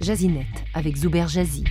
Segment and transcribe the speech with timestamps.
[0.00, 1.64] Jazinet avec Zuber Jazzy.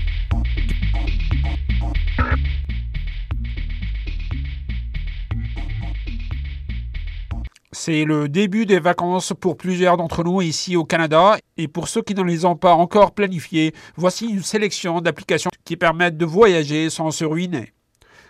[7.71, 12.01] C'est le début des vacances pour plusieurs d'entre nous ici au Canada et pour ceux
[12.01, 16.89] qui ne les ont pas encore planifiées, voici une sélection d'applications qui permettent de voyager
[16.89, 17.73] sans se ruiner.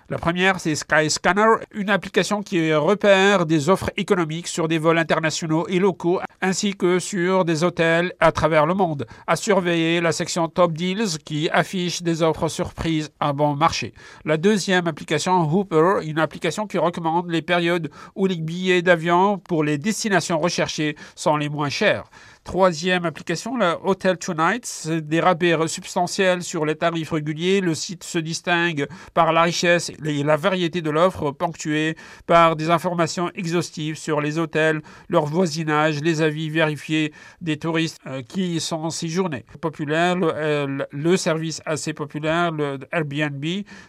[0.10, 5.68] La première, c'est Skyscanner, une application qui repère des offres économiques sur des vols internationaux
[5.68, 9.06] et locaux, ainsi que sur des hôtels à travers le monde.
[9.28, 13.94] À surveiller la section Top Deals qui affiche des offres surprises à bon marché.
[14.26, 19.64] La deuxième application, Hooper, une application qui recommande les périodes où les billets d'avion pour
[19.64, 22.10] les destinations recherchées sont les moins chers.
[22.46, 27.62] Troisième application, la Hotel Tonight, des rabais substantiels sur les tarifs réguliers.
[27.62, 33.30] Le site se distingue par la richesse la variété de l'offre, ponctuée par des informations
[33.36, 38.90] exhaustives sur les hôtels, leur voisinage, les avis vérifiés des touristes euh, qui y sont
[38.90, 39.46] séjournés.
[39.62, 43.46] Populaire, le, le service assez populaire, le Airbnb,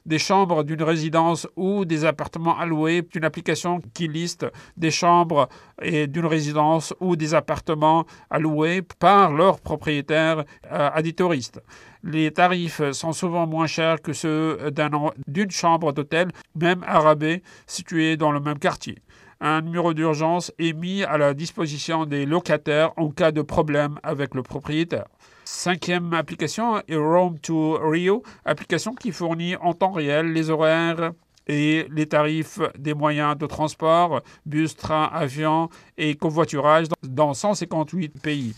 [0.07, 5.49] des chambres d'une résidence ou des appartements alloués, une application qui liste des chambres
[5.83, 11.61] d'une résidence ou des appartements alloués par leurs propriétaires euh, à des touristes.
[12.03, 14.59] Les tarifs sont souvent moins chers que ceux
[15.27, 18.99] d'une chambre d'hôtel, même arabée, située dans le même quartier.
[19.43, 24.35] Un numéro d'urgence est mis à la disposition des locataires en cas de problème avec
[24.35, 25.07] le propriétaire.
[25.45, 31.13] Cinquième application est Rome to Rio, application qui fournit en temps réel les horaires
[31.47, 38.55] et les tarifs des moyens de transport, bus, train, avion et covoiturage dans 158 pays.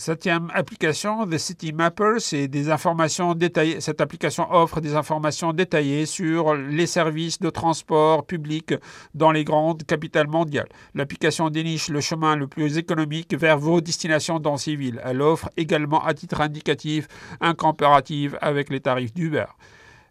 [0.00, 3.80] Septième application, The City Mapper, c'est des informations détaillées.
[3.80, 8.74] Cette application offre des informations détaillées sur les services de transport public
[9.14, 10.68] dans les grandes capitales mondiales.
[10.94, 15.00] L'application déniche le chemin le plus économique vers vos destinations dans ces villes.
[15.04, 17.08] Elle offre également à titre indicatif
[17.40, 19.46] un comparatif avec les tarifs d'Uber.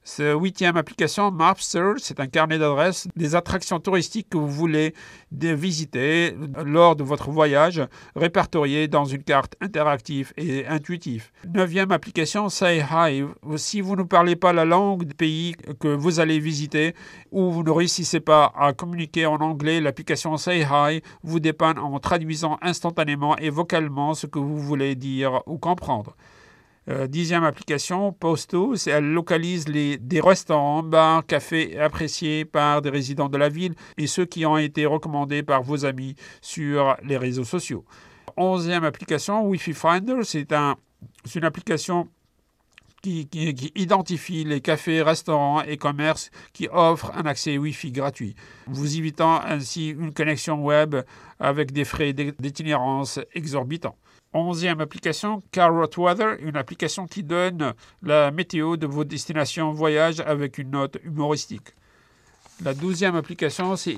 [0.10, 4.94] Cette huitième application, Mapster, c'est un carnet d'adresses des attractions touristiques que vous voulez
[5.32, 7.82] visiter lors de votre voyage,
[8.16, 11.30] répertoriées dans une carte interactive et intuitive.
[11.54, 13.26] Neuvième application, Say Hi.
[13.58, 16.96] Si vous ne parlez pas la langue du pays que vous allez visiter
[17.34, 22.00] ou vous ne réussissez pas à communiquer en anglais, l'application Say Hi vous dépanne en
[22.00, 26.16] traduisant instantanément et vocalement ce que vous voulez dire ou comprendre.
[26.90, 33.28] Euh, dixième application, Posto, elle localise les, des restaurants, bars, cafés appréciés par des résidents
[33.28, 37.44] de la ville et ceux qui ont été recommandés par vos amis sur les réseaux
[37.44, 37.84] sociaux.
[38.38, 40.78] Onzième application, Wi-Fi Finder, c'est un,
[41.36, 42.08] une application
[43.02, 48.98] qui, qui, identifie les cafés, restaurants et commerces qui offrent un accès Wi-Fi gratuit, vous
[48.98, 50.96] évitant ainsi une connexion web
[51.40, 53.98] avec des frais d'itinérance exorbitants.
[54.34, 57.74] Onzième application, Carrot Weather, une application qui donne
[58.04, 61.74] la météo de vos destinations voyage avec une note humoristique.
[62.64, 63.96] La douzième application, c'est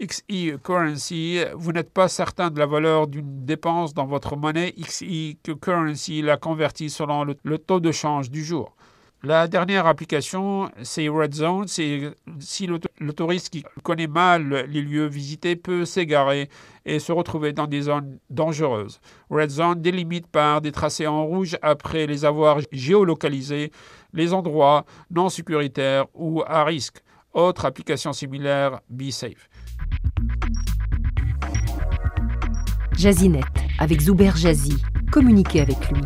[0.00, 1.40] XE Currency.
[1.54, 4.72] Vous n'êtes pas certain de la valeur d'une dépense dans votre monnaie.
[4.72, 8.74] XE Currency la convertit selon le taux de change du jour.
[9.24, 11.66] La dernière application, c'est Red Zone.
[11.66, 12.78] C'est si le,
[13.12, 16.48] touriste qui connaît mal les lieux visités peut s'égarer
[16.86, 19.00] et se retrouver dans des zones dangereuses.
[19.28, 23.72] Red Zone délimite par des tracés en rouge après les avoir géolocalisés
[24.12, 26.98] les endroits non sécuritaires ou à risque.
[27.32, 29.48] Autre application similaire, Be Safe.
[32.92, 33.44] Jazinet
[33.80, 34.80] avec Zuber Jazzy.
[35.10, 36.02] Communiquez avec lui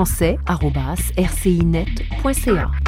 [0.00, 2.79] français.rcinet.ca.